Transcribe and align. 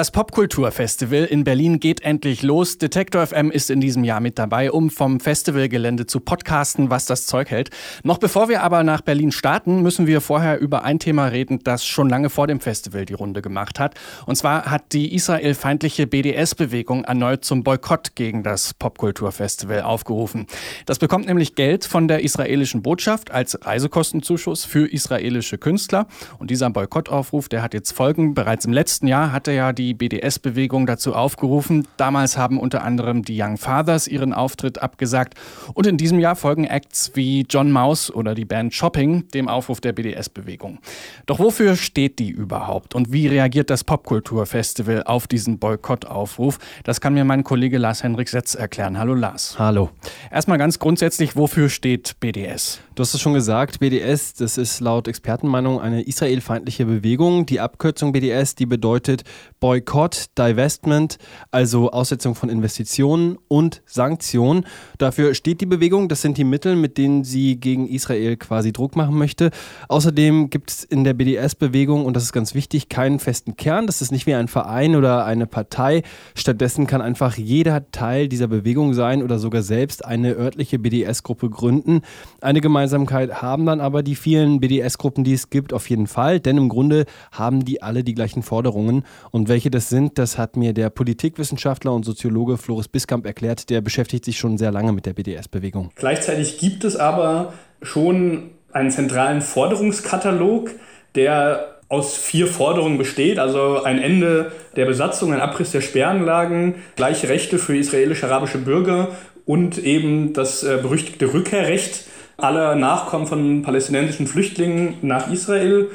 Das 0.00 0.12
Popkulturfestival 0.12 1.26
in 1.26 1.44
Berlin 1.44 1.78
geht 1.78 2.00
endlich 2.00 2.42
los. 2.42 2.78
Detektor 2.78 3.26
FM 3.26 3.50
ist 3.50 3.68
in 3.68 3.82
diesem 3.82 4.02
Jahr 4.02 4.20
mit 4.20 4.38
dabei, 4.38 4.72
um 4.72 4.88
vom 4.88 5.20
Festivalgelände 5.20 6.06
zu 6.06 6.20
podcasten, 6.20 6.88
was 6.88 7.04
das 7.04 7.26
Zeug 7.26 7.50
hält. 7.50 7.68
Noch 8.02 8.16
bevor 8.16 8.48
wir 8.48 8.62
aber 8.62 8.82
nach 8.82 9.02
Berlin 9.02 9.30
starten, 9.30 9.82
müssen 9.82 10.06
wir 10.06 10.22
vorher 10.22 10.58
über 10.58 10.84
ein 10.84 11.00
Thema 11.00 11.26
reden, 11.26 11.58
das 11.64 11.84
schon 11.84 12.08
lange 12.08 12.30
vor 12.30 12.46
dem 12.46 12.60
Festival 12.60 13.04
die 13.04 13.12
Runde 13.12 13.42
gemacht 13.42 13.78
hat. 13.78 13.94
Und 14.24 14.36
zwar 14.36 14.70
hat 14.70 14.94
die 14.94 15.14
israelfeindliche 15.14 16.06
BDS-Bewegung 16.06 17.04
erneut 17.04 17.44
zum 17.44 17.62
Boykott 17.62 18.14
gegen 18.14 18.42
das 18.42 18.72
Popkulturfestival 18.72 19.82
aufgerufen. 19.82 20.46
Das 20.86 20.98
bekommt 20.98 21.26
nämlich 21.26 21.56
Geld 21.56 21.84
von 21.84 22.08
der 22.08 22.24
israelischen 22.24 22.80
Botschaft 22.80 23.32
als 23.32 23.58
Reisekostenzuschuss 23.66 24.64
für 24.64 24.90
israelische 24.90 25.58
Künstler. 25.58 26.06
Und 26.38 26.50
dieser 26.50 26.70
Boykottaufruf, 26.70 27.50
der 27.50 27.60
hat 27.60 27.74
jetzt 27.74 27.92
Folgen. 27.92 28.32
Bereits 28.32 28.64
im 28.64 28.72
letzten 28.72 29.06
Jahr 29.06 29.32
hatte 29.32 29.52
ja 29.52 29.74
die 29.74 29.89
die 29.90 29.94
BDS-Bewegung 29.94 30.86
dazu 30.86 31.14
aufgerufen. 31.14 31.86
Damals 31.96 32.38
haben 32.38 32.60
unter 32.60 32.84
anderem 32.84 33.24
die 33.24 33.40
Young 33.40 33.56
Fathers 33.56 34.06
ihren 34.06 34.32
Auftritt 34.32 34.80
abgesagt. 34.80 35.34
Und 35.74 35.86
in 35.88 35.96
diesem 35.96 36.20
Jahr 36.20 36.36
folgen 36.36 36.64
Acts 36.64 37.10
wie 37.14 37.44
John 37.48 37.72
Maus 37.72 38.08
oder 38.08 38.36
die 38.36 38.44
Band 38.44 38.72
Shopping 38.72 39.26
dem 39.34 39.48
Aufruf 39.48 39.80
der 39.80 39.92
BDS-Bewegung. 39.92 40.78
Doch 41.26 41.40
wofür 41.40 41.74
steht 41.74 42.20
die 42.20 42.30
überhaupt? 42.30 42.94
Und 42.94 43.12
wie 43.12 43.26
reagiert 43.26 43.68
das 43.68 43.82
Popkulturfestival 43.82 45.02
auf 45.02 45.26
diesen 45.26 45.58
Boykottaufruf? 45.58 46.58
Das 46.84 47.00
kann 47.00 47.14
mir 47.14 47.24
mein 47.24 47.42
Kollege 47.42 47.78
Lars-Henrik 47.78 48.28
Setz 48.28 48.54
erklären. 48.54 48.96
Hallo 48.96 49.14
Lars. 49.14 49.58
Hallo. 49.58 49.90
Erstmal 50.30 50.58
ganz 50.58 50.78
grundsätzlich, 50.78 51.34
wofür 51.34 51.68
steht 51.68 52.20
BDS? 52.20 52.80
Du 53.00 53.02
hast 53.02 53.14
es 53.14 53.22
schon 53.22 53.32
gesagt, 53.32 53.80
BDS, 53.80 54.34
das 54.34 54.58
ist 54.58 54.80
laut 54.80 55.08
Expertenmeinung 55.08 55.80
eine 55.80 56.02
israelfeindliche 56.02 56.84
Bewegung. 56.84 57.46
Die 57.46 57.58
Abkürzung 57.58 58.12
BDS, 58.12 58.56
die 58.56 58.66
bedeutet 58.66 59.22
Boykott, 59.58 60.26
Divestment, 60.36 61.16
also 61.50 61.92
Aussetzung 61.92 62.34
von 62.34 62.50
Investitionen 62.50 63.38
und 63.48 63.80
Sanktionen. 63.86 64.66
Dafür 64.98 65.32
steht 65.32 65.62
die 65.62 65.66
Bewegung, 65.66 66.10
das 66.10 66.20
sind 66.20 66.36
die 66.36 66.44
Mittel, 66.44 66.76
mit 66.76 66.98
denen 66.98 67.24
sie 67.24 67.58
gegen 67.58 67.88
Israel 67.88 68.36
quasi 68.36 68.70
Druck 68.70 68.96
machen 68.96 69.16
möchte. 69.16 69.50
Außerdem 69.88 70.50
gibt 70.50 70.70
es 70.70 70.84
in 70.84 71.02
der 71.02 71.14
BDS-Bewegung, 71.14 72.04
und 72.04 72.14
das 72.16 72.24
ist 72.24 72.34
ganz 72.34 72.54
wichtig, 72.54 72.90
keinen 72.90 73.18
festen 73.18 73.56
Kern. 73.56 73.86
Das 73.86 74.02
ist 74.02 74.12
nicht 74.12 74.26
wie 74.26 74.34
ein 74.34 74.46
Verein 74.46 74.94
oder 74.94 75.24
eine 75.24 75.46
Partei. 75.46 76.02
Stattdessen 76.34 76.86
kann 76.86 77.00
einfach 77.00 77.38
jeder 77.38 77.90
Teil 77.92 78.28
dieser 78.28 78.48
Bewegung 78.48 78.92
sein 78.92 79.22
oder 79.22 79.38
sogar 79.38 79.62
selbst 79.62 80.04
eine 80.04 80.34
örtliche 80.34 80.78
BDS-Gruppe 80.78 81.48
gründen. 81.48 82.02
Eine 82.42 82.60
gemeinsame 82.60 82.89
Gemeinsamkeit 82.90 83.42
haben 83.42 83.66
dann 83.66 83.80
aber 83.80 84.02
die 84.02 84.14
vielen 84.14 84.60
BDS-Gruppen, 84.60 85.24
die 85.24 85.34
es 85.34 85.50
gibt, 85.50 85.72
auf 85.72 85.88
jeden 85.88 86.06
Fall, 86.06 86.40
denn 86.40 86.56
im 86.56 86.68
Grunde 86.68 87.06
haben 87.32 87.64
die 87.64 87.82
alle 87.82 88.02
die 88.02 88.14
gleichen 88.14 88.42
Forderungen. 88.42 89.04
Und 89.30 89.48
welche 89.48 89.70
das 89.70 89.88
sind, 89.88 90.18
das 90.18 90.38
hat 90.38 90.56
mir 90.56 90.72
der 90.72 90.90
Politikwissenschaftler 90.90 91.92
und 91.92 92.04
Soziologe 92.04 92.56
Floris 92.56 92.88
Biskamp 92.88 93.26
erklärt. 93.26 93.70
Der 93.70 93.80
beschäftigt 93.80 94.24
sich 94.24 94.38
schon 94.38 94.58
sehr 94.58 94.72
lange 94.72 94.92
mit 94.92 95.06
der 95.06 95.12
BDS-Bewegung. 95.12 95.90
Gleichzeitig 95.94 96.58
gibt 96.58 96.84
es 96.84 96.96
aber 96.96 97.52
schon 97.82 98.50
einen 98.72 98.90
zentralen 98.90 99.40
Forderungskatalog, 99.40 100.70
der 101.14 101.76
aus 101.88 102.16
vier 102.16 102.46
Forderungen 102.46 102.98
besteht, 102.98 103.40
also 103.40 103.82
ein 103.82 104.00
Ende 104.00 104.52
der 104.76 104.86
Besatzung, 104.86 105.32
ein 105.32 105.40
Abriss 105.40 105.72
der 105.72 105.80
Sperrenlagen, 105.80 106.76
gleiche 106.94 107.28
Rechte 107.28 107.58
für 107.58 107.76
israelisch-arabische 107.76 108.58
Bürger 108.58 109.08
und 109.44 109.78
eben 109.78 110.32
das 110.32 110.62
äh, 110.62 110.78
berüchtigte 110.80 111.32
Rückkehrrecht 111.32 112.04
aller 112.42 112.74
Nachkommen 112.74 113.26
von 113.26 113.62
palästinensischen 113.62 114.26
Flüchtlingen 114.26 114.94
nach 115.02 115.30
Israel. 115.30 115.90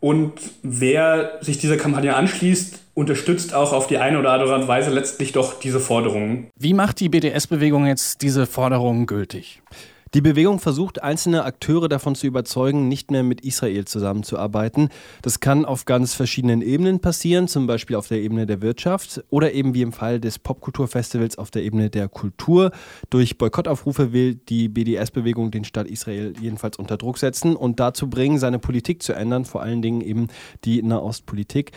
Und 0.00 0.32
wer 0.62 1.38
sich 1.42 1.58
dieser 1.58 1.76
Kampagne 1.76 2.16
anschließt, 2.16 2.80
unterstützt 2.94 3.54
auch 3.54 3.72
auf 3.72 3.86
die 3.86 3.98
eine 3.98 4.18
oder 4.18 4.32
andere 4.32 4.66
Weise 4.66 4.90
letztlich 4.90 5.32
doch 5.32 5.58
diese 5.60 5.80
Forderungen. 5.80 6.48
Wie 6.58 6.74
macht 6.74 7.00
die 7.00 7.08
BDS-Bewegung 7.08 7.86
jetzt 7.86 8.22
diese 8.22 8.46
Forderungen 8.46 9.06
gültig? 9.06 9.62
Die 10.12 10.20
Bewegung 10.20 10.58
versucht, 10.58 11.00
einzelne 11.04 11.44
Akteure 11.44 11.88
davon 11.88 12.16
zu 12.16 12.26
überzeugen, 12.26 12.88
nicht 12.88 13.12
mehr 13.12 13.22
mit 13.22 13.42
Israel 13.42 13.84
zusammenzuarbeiten. 13.84 14.88
Das 15.22 15.38
kann 15.38 15.64
auf 15.64 15.84
ganz 15.84 16.14
verschiedenen 16.14 16.62
Ebenen 16.62 16.98
passieren, 16.98 17.46
zum 17.46 17.68
Beispiel 17.68 17.94
auf 17.94 18.08
der 18.08 18.18
Ebene 18.18 18.44
der 18.44 18.60
Wirtschaft 18.60 19.22
oder 19.30 19.52
eben 19.52 19.72
wie 19.72 19.82
im 19.82 19.92
Fall 19.92 20.18
des 20.18 20.40
Popkulturfestivals 20.40 21.38
auf 21.38 21.52
der 21.52 21.62
Ebene 21.62 21.90
der 21.90 22.08
Kultur. 22.08 22.72
Durch 23.10 23.38
Boykottaufrufe 23.38 24.12
will 24.12 24.34
die 24.34 24.68
BDS-Bewegung 24.68 25.52
den 25.52 25.62
Staat 25.62 25.86
Israel 25.86 26.32
jedenfalls 26.40 26.76
unter 26.76 26.96
Druck 26.96 27.18
setzen 27.18 27.54
und 27.54 27.78
dazu 27.78 28.10
bringen, 28.10 28.40
seine 28.40 28.58
Politik 28.58 29.04
zu 29.04 29.12
ändern, 29.12 29.44
vor 29.44 29.62
allen 29.62 29.80
Dingen 29.80 30.00
eben 30.00 30.26
die 30.64 30.82
Nahostpolitik. 30.82 31.70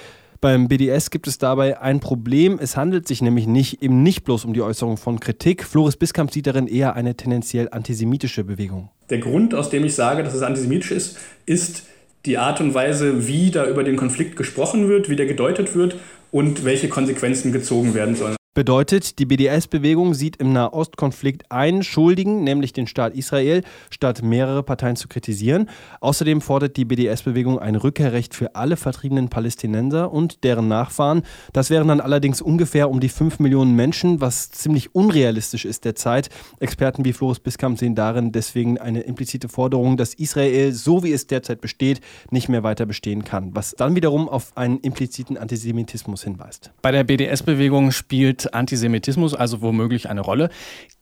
Beim 0.44 0.68
BDS 0.68 1.10
gibt 1.10 1.28
es 1.28 1.38
dabei 1.38 1.80
ein 1.80 2.02
Problem. 2.02 2.60
Es 2.62 2.76
handelt 2.76 3.08
sich 3.08 3.22
nämlich 3.22 3.48
nicht, 3.48 3.82
eben 3.82 4.04
nicht 4.04 4.26
bloß 4.26 4.44
um 4.44 4.52
die 4.52 4.62
Äußerung 4.62 4.98
von 4.98 5.22
Kritik. 5.22 5.64
Floris 5.64 5.96
Biskamp 5.96 6.34
sieht 6.34 6.48
darin 6.48 6.68
eher 6.68 6.98
eine 6.98 7.16
tendenziell 7.16 7.70
antisemitische 7.72 8.44
Bewegung. 8.44 8.90
Der 9.10 9.20
Grund, 9.20 9.56
aus 9.56 9.70
dem 9.70 9.86
ich 9.86 9.96
sage, 9.96 10.22
dass 10.22 10.34
es 10.34 10.42
antisemitisch 10.42 10.92
ist, 10.92 11.18
ist 11.46 11.84
die 12.26 12.38
Art 12.38 12.60
und 12.60 12.74
Weise, 12.74 13.26
wie 13.26 13.52
da 13.52 13.66
über 13.66 13.86
den 13.86 13.96
Konflikt 13.96 14.36
gesprochen 14.36 14.90
wird, 14.90 15.08
wie 15.08 15.16
der 15.16 15.28
gedeutet 15.28 15.76
wird 15.76 15.96
und 16.30 16.66
welche 16.66 16.90
Konsequenzen 16.90 17.54
gezogen 17.54 17.94
werden 17.94 18.18
sollen. 18.18 18.36
Bedeutet, 18.56 19.18
die 19.18 19.26
BDS-Bewegung 19.26 20.14
sieht 20.14 20.36
im 20.36 20.54
Nahostkonflikt 20.54 21.52
einen 21.52 21.82
Schuldigen, 21.82 22.44
nämlich 22.44 22.72
den 22.72 22.86
Staat 22.86 23.16
Israel, 23.16 23.64
statt 23.90 24.22
mehrere 24.22 24.62
Parteien 24.62 24.96
zu 24.96 25.08
kritisieren. 25.08 25.72
Außerdem 26.02 26.40
fordert 26.40 26.78
die 26.78 26.86
BDS-Bewegung 26.86 27.58
ein 27.58 27.76
Rückkehrrecht 27.76 28.36
für 28.36 28.54
alle 28.54 28.78
vertriebenen 28.78 29.30
Palästinenser 29.30 30.12
und 30.12 30.44
deren 30.44 30.68
Nachfahren. 30.68 31.24
Das 31.52 31.72
wären 31.72 31.88
dann 31.88 32.00
allerdings 32.00 32.44
ungefähr 32.44 32.92
um 32.92 33.00
die 33.00 33.10
5 33.10 33.40
Millionen 33.40 33.76
Menschen, 33.76 34.22
was 34.22 34.52
ziemlich 34.52 34.94
unrealistisch 34.94 35.66
ist 35.66 35.84
derzeit. 35.84 36.30
Experten 36.60 37.06
wie 37.06 37.14
Floris 37.14 37.40
Biskamp 37.40 37.80
sehen 37.80 37.96
darin 37.96 38.32
deswegen 38.32 38.78
eine 38.78 39.02
implizite 39.02 39.50
Forderung, 39.50 39.98
dass 39.98 40.14
Israel, 40.14 40.74
so 40.74 41.04
wie 41.04 41.12
es 41.12 41.26
derzeit 41.26 41.60
besteht, 41.60 42.02
nicht 42.30 42.50
mehr 42.50 42.62
weiter 42.62 42.86
bestehen 42.86 43.24
kann, 43.24 43.56
was 43.56 43.72
dann 43.72 43.96
wiederum 43.96 44.30
auf 44.30 44.56
einen 44.56 44.78
impliziten 44.78 45.40
Antisemitismus 45.40 46.24
hinweist. 46.24 46.70
Bei 46.84 46.92
der 46.92 47.04
BDS-Bewegung 47.04 47.90
spielt 47.90 48.43
Antisemitismus 48.48 49.34
also 49.34 49.62
womöglich 49.62 50.10
eine 50.10 50.22
Rolle. 50.22 50.50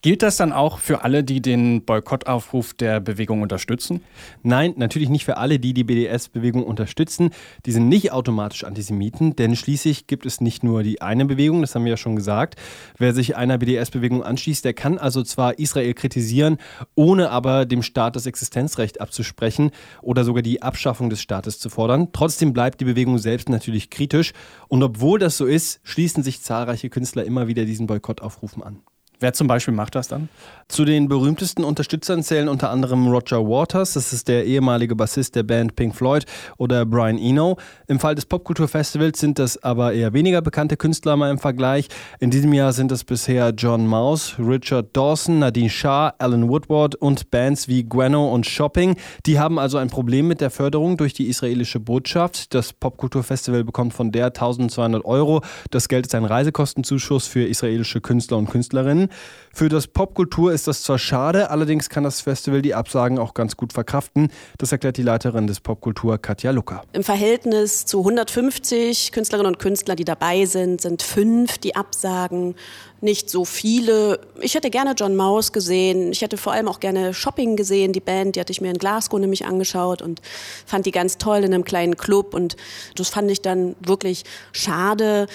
Gilt 0.01 0.23
das 0.23 0.37
dann 0.37 0.51
auch 0.51 0.79
für 0.79 1.03
alle, 1.03 1.23
die 1.23 1.41
den 1.41 1.85
Boykottaufruf 1.85 2.73
der 2.73 2.99
Bewegung 2.99 3.41
unterstützen? 3.41 4.01
Nein, 4.41 4.73
natürlich 4.77 5.09
nicht 5.09 5.25
für 5.25 5.37
alle, 5.37 5.59
die 5.59 5.73
die 5.73 5.83
BDS-Bewegung 5.83 6.63
unterstützen. 6.63 7.31
Die 7.65 7.71
sind 7.71 7.87
nicht 7.87 8.11
automatisch 8.11 8.63
Antisemiten, 8.63 9.35
denn 9.35 9.55
schließlich 9.55 10.07
gibt 10.07 10.25
es 10.25 10.41
nicht 10.41 10.63
nur 10.63 10.83
die 10.83 11.01
eine 11.01 11.25
Bewegung, 11.25 11.61
das 11.61 11.75
haben 11.75 11.85
wir 11.85 11.91
ja 11.91 11.97
schon 11.97 12.15
gesagt. 12.15 12.55
Wer 12.97 13.13
sich 13.13 13.35
einer 13.35 13.59
BDS-Bewegung 13.59 14.23
anschließt, 14.23 14.65
der 14.65 14.73
kann 14.73 14.97
also 14.97 15.23
zwar 15.23 15.59
Israel 15.59 15.93
kritisieren, 15.93 16.57
ohne 16.95 17.29
aber 17.29 17.65
dem 17.65 17.83
Staat 17.83 18.15
das 18.15 18.25
Existenzrecht 18.25 18.99
abzusprechen 19.01 19.71
oder 20.01 20.23
sogar 20.23 20.41
die 20.41 20.61
Abschaffung 20.61 21.09
des 21.09 21.21
Staates 21.21 21.59
zu 21.59 21.69
fordern. 21.69 22.09
Trotzdem 22.11 22.53
bleibt 22.53 22.81
die 22.81 22.85
Bewegung 22.85 23.17
selbst 23.17 23.49
natürlich 23.49 23.89
kritisch. 23.89 24.33
Und 24.67 24.83
obwohl 24.83 25.19
das 25.19 25.37
so 25.37 25.45
ist, 25.45 25.79
schließen 25.83 26.23
sich 26.23 26.41
zahlreiche 26.41 26.89
Künstler 26.89 27.25
immer 27.31 27.47
wieder 27.47 27.63
diesen 27.65 27.87
Boykottaufrufen 27.87 28.61
an. 28.61 28.83
Wer 29.21 29.33
zum 29.33 29.45
Beispiel 29.45 29.75
macht 29.75 29.93
das 29.93 30.07
dann? 30.07 30.29
Zu 30.67 30.83
den 30.83 31.07
berühmtesten 31.07 31.63
Unterstützern 31.63 32.23
zählen 32.23 32.49
unter 32.49 32.71
anderem 32.71 33.07
Roger 33.07 33.45
Waters, 33.45 33.93
das 33.93 34.13
ist 34.13 34.27
der 34.27 34.45
ehemalige 34.45 34.95
Bassist 34.95 35.35
der 35.35 35.43
Band 35.43 35.75
Pink 35.75 35.95
Floyd, 35.95 36.25
oder 36.57 36.87
Brian 36.87 37.19
Eno. 37.19 37.57
Im 37.87 37.99
Fall 37.99 38.15
des 38.15 38.25
Popkulturfestivals 38.25 39.19
sind 39.19 39.37
das 39.37 39.61
aber 39.61 39.93
eher 39.93 40.13
weniger 40.13 40.41
bekannte 40.41 40.75
Künstler 40.75 41.17
mal 41.17 41.29
im 41.29 41.37
Vergleich. 41.37 41.87
In 42.19 42.31
diesem 42.31 42.51
Jahr 42.51 42.73
sind 42.73 42.91
es 42.91 43.03
bisher 43.03 43.49
John 43.49 43.85
Mouse, 43.85 44.37
Richard 44.39 44.97
Dawson, 44.97 45.37
Nadine 45.37 45.69
Shah, 45.69 46.15
Alan 46.17 46.49
Woodward 46.49 46.95
und 46.95 47.29
Bands 47.29 47.67
wie 47.67 47.83
Guano 47.83 48.33
und 48.33 48.47
Shopping. 48.47 48.95
Die 49.27 49.37
haben 49.37 49.59
also 49.59 49.77
ein 49.77 49.91
Problem 49.91 50.27
mit 50.27 50.41
der 50.41 50.49
Förderung 50.49 50.97
durch 50.97 51.13
die 51.13 51.27
israelische 51.27 51.79
Botschaft. 51.79 52.55
Das 52.55 52.73
Popkulturfestival 52.73 53.63
bekommt 53.65 53.93
von 53.93 54.11
der 54.11 54.27
1200 54.27 55.05
Euro. 55.05 55.41
Das 55.69 55.89
Geld 55.89 56.07
ist 56.07 56.15
ein 56.15 56.25
Reisekostenzuschuss 56.25 57.27
für 57.27 57.43
israelische 57.43 58.01
Künstler 58.01 58.37
und 58.39 58.49
Künstlerinnen. 58.49 59.10
Für 59.53 59.67
das 59.67 59.87
Popkultur 59.87 60.53
ist 60.53 60.67
das 60.67 60.81
zwar 60.83 60.97
schade, 60.97 61.49
allerdings 61.49 61.89
kann 61.89 62.05
das 62.05 62.21
Festival 62.21 62.61
die 62.61 62.73
Absagen 62.73 63.19
auch 63.19 63.33
ganz 63.33 63.57
gut 63.57 63.73
verkraften. 63.73 64.31
Das 64.57 64.71
erklärt 64.71 64.95
die 64.95 65.03
Leiterin 65.03 65.45
des 65.45 65.59
Popkultur, 65.59 66.17
Katja 66.17 66.51
Lucker. 66.51 66.83
Im 66.93 67.03
Verhältnis 67.03 67.85
zu 67.85 67.99
150 67.99 69.11
Künstlerinnen 69.11 69.53
und 69.53 69.59
Künstlern, 69.59 69.97
die 69.97 70.05
dabei 70.05 70.45
sind, 70.45 70.79
sind 70.79 71.01
fünf, 71.03 71.57
die 71.57 71.75
absagen. 71.75 72.55
Nicht 73.01 73.29
so 73.29 73.45
viele. 73.45 74.19
Ich 74.39 74.53
hätte 74.53 74.69
gerne 74.69 74.93
John 74.95 75.15
Maus 75.15 75.51
gesehen. 75.51 76.11
Ich 76.11 76.21
hätte 76.21 76.37
vor 76.37 76.53
allem 76.53 76.67
auch 76.67 76.79
gerne 76.79 77.13
Shopping 77.13 77.55
gesehen, 77.55 77.93
die 77.93 77.99
Band. 77.99 78.35
Die 78.35 78.39
hatte 78.39 78.51
ich 78.51 78.61
mir 78.61 78.69
in 78.69 78.77
Glasgow 78.77 79.19
nämlich 79.19 79.45
angeschaut 79.45 80.03
und 80.03 80.21
fand 80.67 80.85
die 80.85 80.91
ganz 80.91 81.17
toll 81.17 81.39
in 81.39 81.53
einem 81.53 81.65
kleinen 81.65 81.97
Club. 81.97 82.35
Und 82.35 82.55
das 82.95 83.09
fand 83.09 83.29
ich 83.31 83.41
dann 83.41 83.75
wirklich 83.79 84.23
schade. 84.53 85.25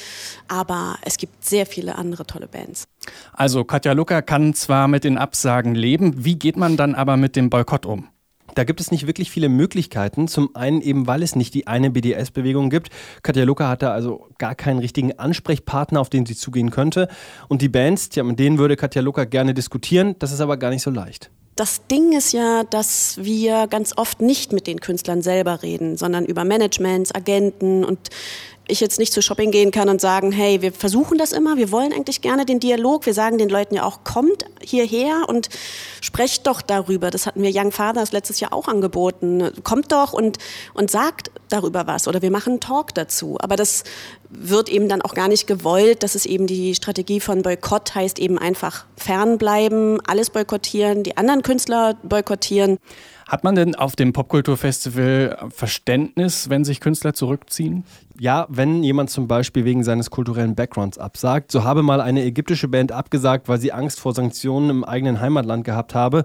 Aber 0.46 0.96
es 1.02 1.16
gibt 1.16 1.44
sehr 1.44 1.66
viele 1.66 1.96
andere 1.96 2.24
tolle 2.24 2.46
Bands. 2.46 2.86
Also 3.32 3.64
Katja 3.64 3.92
Lucker 3.92 4.22
kann 4.22 4.54
zwar 4.54 4.88
mit 4.88 5.04
den 5.04 5.18
Absagen 5.18 5.74
leben, 5.74 6.24
wie 6.24 6.38
geht 6.38 6.56
man 6.56 6.76
dann 6.76 6.94
aber 6.94 7.16
mit 7.16 7.36
dem 7.36 7.50
Boykott 7.50 7.86
um? 7.86 8.08
Da 8.54 8.64
gibt 8.64 8.80
es 8.80 8.90
nicht 8.90 9.06
wirklich 9.06 9.30
viele 9.30 9.50
Möglichkeiten. 9.50 10.28
Zum 10.28 10.56
einen 10.56 10.80
eben, 10.80 11.06
weil 11.06 11.22
es 11.22 11.36
nicht 11.36 11.52
die 11.52 11.66
eine 11.66 11.90
BDS-Bewegung 11.90 12.70
gibt. 12.70 12.88
Katja 13.22 13.44
Lucker 13.44 13.68
hatte 13.68 13.90
also 13.90 14.28
gar 14.38 14.54
keinen 14.54 14.78
richtigen 14.78 15.18
Ansprechpartner, 15.18 16.00
auf 16.00 16.08
den 16.08 16.24
sie 16.24 16.36
zugehen 16.36 16.70
könnte. 16.70 17.08
Und 17.48 17.60
die 17.60 17.68
Bands, 17.68 18.08
ja, 18.14 18.22
mit 18.22 18.38
denen 18.38 18.56
würde 18.56 18.76
Katja 18.76 19.02
Lucker 19.02 19.26
gerne 19.26 19.52
diskutieren. 19.52 20.14
Das 20.18 20.32
ist 20.32 20.40
aber 20.40 20.56
gar 20.56 20.70
nicht 20.70 20.82
so 20.82 20.90
leicht. 20.90 21.30
Das 21.56 21.86
Ding 21.86 22.12
ist 22.12 22.32
ja, 22.32 22.64
dass 22.64 23.18
wir 23.22 23.66
ganz 23.66 23.94
oft 23.96 24.20
nicht 24.20 24.52
mit 24.52 24.66
den 24.66 24.80
Künstlern 24.80 25.22
selber 25.22 25.62
reden, 25.62 25.96
sondern 25.96 26.26
über 26.26 26.44
Managements, 26.44 27.14
Agenten 27.14 27.82
und 27.82 28.10
ich 28.68 28.80
jetzt 28.80 28.98
nicht 28.98 29.12
zu 29.12 29.22
Shopping 29.22 29.50
gehen 29.50 29.70
kann 29.70 29.88
und 29.88 30.00
sagen, 30.00 30.32
hey, 30.32 30.62
wir 30.62 30.72
versuchen 30.72 31.18
das 31.18 31.32
immer, 31.32 31.56
wir 31.56 31.70
wollen 31.70 31.92
eigentlich 31.92 32.20
gerne 32.20 32.44
den 32.44 32.60
Dialog, 32.60 33.06
wir 33.06 33.14
sagen 33.14 33.38
den 33.38 33.48
Leuten 33.48 33.74
ja 33.74 33.84
auch, 33.84 34.04
kommt 34.04 34.44
hierher 34.60 35.28
und 35.28 35.48
sprecht 36.00 36.46
doch 36.46 36.62
darüber. 36.62 37.10
Das 37.10 37.26
hatten 37.26 37.42
wir 37.42 37.50
Young 37.54 37.72
Fathers 37.72 38.12
letztes 38.12 38.40
Jahr 38.40 38.52
auch 38.52 38.68
angeboten. 38.68 39.50
Kommt 39.62 39.92
doch 39.92 40.12
und, 40.12 40.38
und 40.74 40.90
sagt 40.90 41.30
darüber 41.48 41.86
was 41.86 42.08
oder 42.08 42.22
wir 42.22 42.30
machen 42.30 42.54
einen 42.54 42.60
Talk 42.60 42.94
dazu. 42.94 43.36
Aber 43.40 43.56
das 43.56 43.84
wird 44.30 44.68
eben 44.68 44.88
dann 44.88 45.02
auch 45.02 45.14
gar 45.14 45.28
nicht 45.28 45.46
gewollt. 45.46 46.02
Das 46.02 46.14
ist 46.14 46.26
eben 46.26 46.46
die 46.46 46.74
Strategie 46.74 47.20
von 47.20 47.42
Boykott, 47.42 47.94
heißt 47.94 48.18
eben 48.18 48.38
einfach 48.38 48.84
fernbleiben, 48.96 50.00
alles 50.06 50.30
boykottieren, 50.30 51.02
die 51.02 51.16
anderen 51.16 51.42
Künstler 51.42 51.94
boykottieren. 52.02 52.78
Hat 53.28 53.42
man 53.42 53.56
denn 53.56 53.74
auf 53.74 53.96
dem 53.96 54.12
Popkulturfestival 54.12 55.48
Verständnis, 55.48 56.48
wenn 56.48 56.64
sich 56.64 56.78
Künstler 56.78 57.12
zurückziehen? 57.12 57.82
Ja, 58.20 58.46
wenn 58.48 58.84
jemand 58.84 59.10
zum 59.10 59.26
Beispiel 59.26 59.64
wegen 59.64 59.82
seines 59.82 60.10
kulturellen 60.10 60.54
Backgrounds 60.54 60.96
absagt. 60.96 61.50
So 61.50 61.64
habe 61.64 61.82
mal 61.82 62.00
eine 62.00 62.22
ägyptische 62.24 62.68
Band 62.68 62.92
abgesagt, 62.92 63.48
weil 63.48 63.60
sie 63.60 63.72
Angst 63.72 63.98
vor 63.98 64.14
Sanktionen 64.14 64.70
im 64.70 64.84
eigenen 64.84 65.20
Heimatland 65.20 65.64
gehabt 65.64 65.96
habe. 65.96 66.22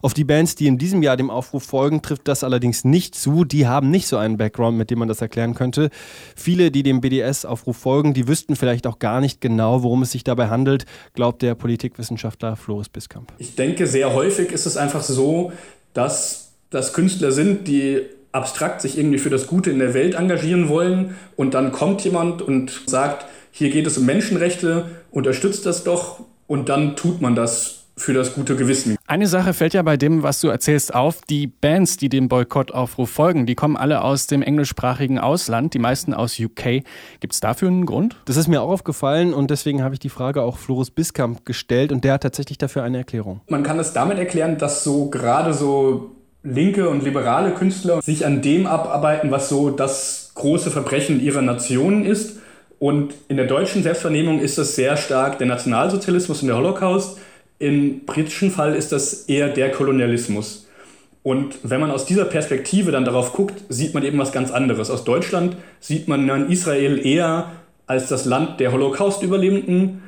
Auf 0.00 0.14
die 0.14 0.22
Bands, 0.22 0.54
die 0.54 0.68
in 0.68 0.78
diesem 0.78 1.02
Jahr 1.02 1.16
dem 1.16 1.28
Aufruf 1.28 1.64
folgen, 1.64 2.02
trifft 2.02 2.28
das 2.28 2.44
allerdings 2.44 2.84
nicht 2.84 3.16
zu. 3.16 3.44
Die 3.44 3.66
haben 3.66 3.90
nicht 3.90 4.06
so 4.06 4.16
einen 4.16 4.36
Background, 4.36 4.78
mit 4.78 4.90
dem 4.90 5.00
man 5.00 5.08
das 5.08 5.20
erklären 5.20 5.54
könnte. 5.54 5.90
Viele, 6.36 6.70
die 6.70 6.84
dem 6.84 7.00
BDS-Aufruf 7.44 7.76
folgen, 7.76 8.14
die 8.14 8.26
wüssten 8.26 8.56
vielleicht 8.56 8.86
auch 8.86 8.98
gar 8.98 9.20
nicht 9.20 9.40
genau, 9.40 9.82
worum 9.82 10.02
es 10.02 10.12
sich 10.12 10.24
dabei 10.24 10.48
handelt, 10.48 10.86
glaubt 11.14 11.42
der 11.42 11.54
Politikwissenschaftler 11.54 12.56
Floris 12.56 12.88
Biskamp. 12.88 13.32
Ich 13.38 13.54
denke, 13.54 13.86
sehr 13.86 14.14
häufig 14.14 14.50
ist 14.52 14.66
es 14.66 14.76
einfach 14.76 15.02
so, 15.02 15.52
dass 15.92 16.52
das 16.70 16.92
Künstler 16.92 17.30
sind, 17.30 17.68
die 17.68 18.02
abstrakt 18.32 18.80
sich 18.80 18.98
irgendwie 18.98 19.18
für 19.18 19.30
das 19.30 19.46
Gute 19.46 19.70
in 19.70 19.78
der 19.78 19.94
Welt 19.94 20.14
engagieren 20.14 20.68
wollen. 20.68 21.14
Und 21.36 21.54
dann 21.54 21.70
kommt 21.70 22.02
jemand 22.02 22.42
und 22.42 22.82
sagt, 22.86 23.26
hier 23.52 23.70
geht 23.70 23.86
es 23.86 23.96
um 23.96 24.06
Menschenrechte, 24.06 24.86
unterstützt 25.12 25.66
das 25.66 25.84
doch. 25.84 26.20
Und 26.48 26.68
dann 26.68 26.96
tut 26.96 27.20
man 27.20 27.36
das 27.36 27.83
für 27.96 28.12
das 28.12 28.34
gute 28.34 28.56
Gewissen. 28.56 28.96
Eine 29.06 29.26
Sache 29.26 29.54
fällt 29.54 29.74
ja 29.74 29.82
bei 29.82 29.96
dem, 29.96 30.22
was 30.22 30.40
du 30.40 30.48
erzählst, 30.48 30.94
auf. 30.94 31.20
Die 31.28 31.46
Bands, 31.46 31.96
die 31.96 32.08
dem 32.08 32.28
Boykottaufruf 32.28 33.10
folgen, 33.10 33.46
die 33.46 33.54
kommen 33.54 33.76
alle 33.76 34.02
aus 34.02 34.26
dem 34.26 34.42
englischsprachigen 34.42 35.18
Ausland, 35.18 35.74
die 35.74 35.78
meisten 35.78 36.14
aus 36.14 36.38
UK. 36.38 36.82
Gibt 37.20 37.32
es 37.32 37.40
dafür 37.40 37.68
einen 37.68 37.86
Grund? 37.86 38.16
Das 38.24 38.36
ist 38.36 38.48
mir 38.48 38.62
auch 38.62 38.70
aufgefallen 38.70 39.32
und 39.32 39.50
deswegen 39.50 39.82
habe 39.82 39.94
ich 39.94 40.00
die 40.00 40.08
Frage 40.08 40.42
auch 40.42 40.58
Florus 40.58 40.90
Biskamp 40.90 41.44
gestellt 41.44 41.92
und 41.92 42.04
der 42.04 42.14
hat 42.14 42.22
tatsächlich 42.22 42.58
dafür 42.58 42.82
eine 42.82 42.98
Erklärung. 42.98 43.40
Man 43.48 43.62
kann 43.62 43.78
es 43.78 43.92
damit 43.92 44.18
erklären, 44.18 44.58
dass 44.58 44.84
so 44.84 45.10
gerade 45.10 45.54
so 45.54 46.16
linke 46.42 46.88
und 46.88 47.02
liberale 47.02 47.52
Künstler 47.52 48.02
sich 48.02 48.26
an 48.26 48.42
dem 48.42 48.66
abarbeiten, 48.66 49.30
was 49.30 49.48
so 49.48 49.70
das 49.70 50.32
große 50.34 50.70
Verbrechen 50.70 51.20
ihrer 51.20 51.42
Nation 51.42 52.04
ist. 52.04 52.38
Und 52.78 53.14
in 53.28 53.36
der 53.36 53.46
deutschen 53.46 53.82
Selbstvernehmung 53.82 54.40
ist 54.40 54.58
das 54.58 54.76
sehr 54.76 54.96
stark 54.96 55.38
der 55.38 55.46
Nationalsozialismus 55.46 56.42
und 56.42 56.48
der 56.48 56.56
Holocaust. 56.56 57.18
Im 57.58 58.04
britischen 58.04 58.50
Fall 58.50 58.74
ist 58.74 58.92
das 58.92 59.24
eher 59.26 59.48
der 59.48 59.70
Kolonialismus. 59.70 60.66
Und 61.22 61.56
wenn 61.62 61.80
man 61.80 61.90
aus 61.90 62.04
dieser 62.04 62.26
Perspektive 62.26 62.90
dann 62.90 63.06
darauf 63.06 63.32
guckt, 63.32 63.62
sieht 63.70 63.94
man 63.94 64.04
eben 64.04 64.18
was 64.18 64.32
ganz 64.32 64.50
anderes. 64.50 64.90
Aus 64.90 65.04
Deutschland 65.04 65.56
sieht 65.80 66.06
man 66.06 66.26
dann 66.26 66.50
Israel 66.50 67.04
eher 67.04 67.52
als 67.86 68.08
das 68.08 68.26
Land 68.26 68.60
der 68.60 68.72
Holocaust-Überlebenden. 68.72 70.02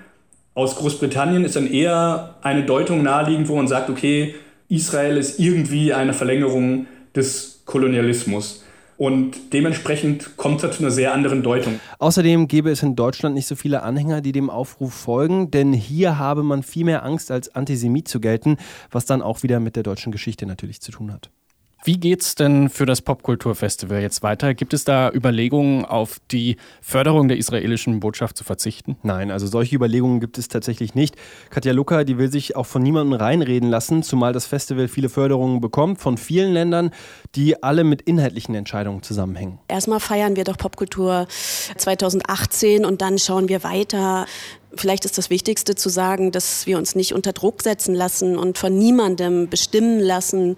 Aus 0.55 0.77
Großbritannien 0.77 1.45
ist 1.45 1.57
dann 1.57 1.71
eher 1.71 2.35
eine 2.43 2.65
Deutung 2.65 3.03
naheliegend, 3.03 3.49
wo 3.49 3.57
man 3.57 3.69
sagt, 3.69 3.89
okay, 3.89 4.35
Israel 4.69 5.17
ist 5.17 5.39
irgendwie 5.39 5.95
eine 5.95 6.13
Verlängerung 6.13 6.87
des 7.15 7.63
Kolonialismus. 7.65 8.66
Und 8.99 9.53
dementsprechend 9.53 10.37
kommt 10.37 10.63
es 10.65 10.77
zu 10.77 10.83
einer 10.83 10.91
sehr 10.91 11.13
anderen 11.13 11.43
Deutung. 11.43 11.81
Außerdem 11.99 12.49
gäbe 12.49 12.71
es 12.71 12.83
in 12.83 12.97
Deutschland 12.97 13.35
nicht 13.35 13.47
so 13.47 13.55
viele 13.55 13.83
Anhänger, 13.83 14.21
die 14.21 14.33
dem 14.33 14.49
Aufruf 14.49 14.95
folgen, 14.95 15.51
denn 15.51 15.73
hier 15.73 16.19
habe 16.19 16.43
man 16.43 16.63
viel 16.63 16.85
mehr 16.85 17.05
Angst, 17.05 17.31
als 17.31 17.55
Antisemit 17.55 18.09
zu 18.09 18.21
gelten, 18.21 18.57
was 18.91 19.05
dann 19.05 19.23
auch 19.23 19.43
wieder 19.43 19.61
mit 19.61 19.77
der 19.77 19.83
deutschen 19.83 20.13
Geschichte 20.13 20.47
natürlich 20.47 20.81
zu 20.81 20.93
tun 20.93 21.13
hat. 21.13 21.31
Wie 21.85 21.99
geht's 21.99 22.35
denn 22.35 22.69
für 22.69 22.85
das 22.85 23.01
Popkulturfestival 23.01 24.01
jetzt 24.01 24.23
weiter? 24.23 24.55
Gibt 24.55 24.75
es 24.75 24.85
da 24.85 25.11
Überlegungen, 25.13 25.85
auf 25.85 26.19
die 26.33 26.57
Förderung 26.81 27.29
der 27.29 27.37
israelischen 27.37 28.01
Botschaft 28.01 28.37
zu 28.37 28.45
verzichten? 28.45 28.97
Nein, 29.03 29.31
also 29.31 29.47
solche 29.47 29.77
Überlegungen 29.77 30.19
gibt 30.19 30.37
es 30.39 30.49
tatsächlich 30.49 30.95
nicht. 30.95 31.15
Katja 31.51 31.73
Lucker, 31.73 32.05
die 32.05 32.19
will 32.19 32.33
sich 32.33 32.57
auch 32.57 32.67
von 32.67 32.83
niemandem 32.83 33.21
reinreden 33.21 33.71
lassen, 33.71 34.03
zumal 34.03 34.33
das 34.33 34.47
Festival 34.47 34.89
viele 34.89 35.09
Förderungen 35.09 35.61
bekommt 35.61 36.01
von 36.01 36.17
vielen 36.17 36.53
Ländern, 36.53 36.91
die 37.37 37.63
alle 37.63 37.85
mit 37.85 38.03
inhaltlichen 38.03 38.55
Entscheidungen 38.55 39.03
zusammenhängen. 39.03 39.59
Erstmal 39.69 40.01
feiern 40.01 40.35
wir 40.35 40.45
doch 40.45 40.57
Popkultur 40.57 41.29
2018 41.77 42.85
und 42.85 43.01
dann 43.01 43.19
schauen 43.19 43.49
wir 43.49 43.63
weiter. 43.63 44.27
Vielleicht 44.75 45.05
ist 45.05 45.19
das 45.19 45.31
Wichtigste 45.31 45.75
zu 45.75 45.89
sagen, 45.89 46.33
dass 46.33 46.67
wir 46.67 46.79
uns 46.79 46.95
nicht 46.97 47.15
unter 47.15 47.33
Druck 47.33 47.63
setzen 47.63 47.95
lassen 47.95 48.37
und 48.37 48.59
von 48.59 48.77
niemandem 48.77 49.49
bestimmen 49.49 50.01
lassen 50.01 50.57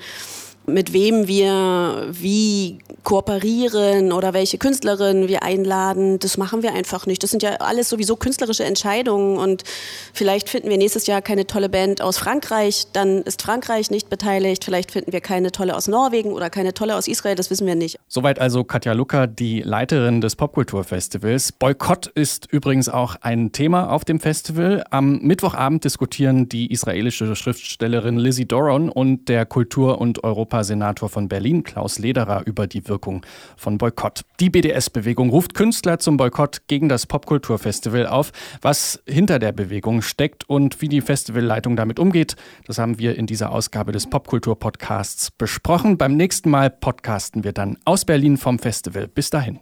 mit 0.69 0.93
wem 0.93 1.27
wir 1.27 2.09
wie 2.11 2.79
kooperieren 3.05 4.13
oder 4.13 4.35
welche 4.35 4.59
Künstlerinnen 4.59 5.29
wir 5.29 5.43
einladen, 5.43 6.19
das 6.19 6.37
machen 6.37 6.63
wir 6.63 6.75
einfach 6.75 7.07
nicht. 7.07 7.23
Das 7.23 7.31
sind 7.31 7.43
ja 7.43 7.53
alles 7.57 7.89
sowieso 7.89 8.17
künstlerische 8.17 8.65
Entscheidungen 8.65 9.39
und 9.39 9.65
vielleicht 10.13 10.51
finden 10.51 10.69
wir 10.69 10.77
nächstes 10.77 11.07
Jahr 11.07 11.23
keine 11.23 11.47
tolle 11.47 11.71
Band 11.71 12.03
aus 12.03 12.19
Frankreich, 12.19 12.87
dann 12.93 13.23
ist 13.23 13.41
Frankreich 13.41 13.91
nicht 13.91 14.11
beteiligt. 14.11 14.65
Vielleicht 14.65 14.91
finden 14.91 15.13
wir 15.13 15.23
keine 15.23 15.53
tolle 15.53 15.75
aus 15.75 15.89
Norwegen 15.89 16.33
oder 16.33 16.51
keine 16.51 16.75
tolle 16.75 16.97
aus 16.97 17.09
Israel, 17.09 17.35
das 17.35 17.51
wissen 17.51 17.67
wir 17.67 17.77
nicht. 17.77 17.99
Soweit 18.09 18.39
also 18.39 18.63
Katja 18.63 18.93
Lucker, 18.93 19.27
die 19.27 19.63
Leiterin 19.63 20.21
des 20.21 20.37
Popkulturfestivals. 20.37 21.53
Boykott 21.53 22.09
ist 22.09 22.53
übrigens 22.53 22.89
auch 22.89 23.17
ein 23.23 23.53
Thema 23.53 23.91
auf 23.91 24.05
dem 24.05 24.21
Festival. 24.21 24.85
Am 24.91 25.19
Mittwochabend 25.21 25.85
diskutieren 25.85 26.49
die 26.49 26.71
israelische 26.71 27.35
Schriftstellerin 27.35 28.19
Lizzie 28.19 28.47
Doron 28.47 28.91
und 28.91 29.31
der 29.31 29.47
Kultur- 29.47 29.99
und 29.99 30.25
Europa 30.25 30.58
Europasenator 30.59 31.09
von 31.09 31.29
Berlin, 31.29 31.63
Klaus 31.63 31.99
Lederer, 31.99 32.43
über 32.45 32.67
die 32.67 32.89
Wirkung 32.89 33.25
von 33.57 33.79
Boykott. 33.79 34.23
Die 34.41 34.51
BDS-Bewegung 34.51 35.31
ruft 35.31 35.55
Künstler 35.55 35.99
zum 35.99 36.17
Boykott 36.17 36.63
gegen 36.67 36.89
das 36.89 37.07
Popkulturfestival 37.07 38.07
auf. 38.07 38.33
Was 38.61 39.01
hinter 39.07 39.39
der 39.39 39.53
Bewegung 39.53 40.03
steckt 40.03 40.49
und 40.49 40.81
wie 40.81 40.89
die 40.89 41.01
Festivalleitung 41.01 41.77
damit 41.77 41.99
umgeht, 41.99 42.37
das 42.67 42.79
haben 42.79 42.99
wir 42.99 43.17
in 43.17 43.27
dieser 43.27 43.53
Ausgabe 43.53 43.93
des 43.93 44.09
Popkultur-Podcasts 44.09 45.31
besprochen. 45.31 45.97
Beim 45.97 46.17
nächsten 46.17 46.51
Mal 46.51 46.71
podcasten 46.71 47.45
wir 47.45 47.53
dann 47.53 47.79
aus 47.85 48.05
Berlin 48.05 48.37
vom 48.37 48.59
Festival. 48.59 49.09
Bis 49.09 49.31
dahin. 49.31 49.61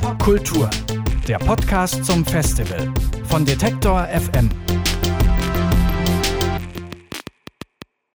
Popkultur, 0.00 0.70
der 1.26 1.38
Podcast 1.38 2.04
zum 2.04 2.24
Festival 2.24 2.92
von 3.24 3.44
Detektor 3.44 4.06
FM. 4.06 4.48